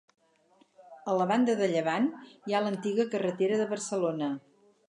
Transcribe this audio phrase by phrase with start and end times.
[1.11, 2.09] A la banda de llevant,
[2.49, 4.33] hi ha l'antiga carretera de Barcelona.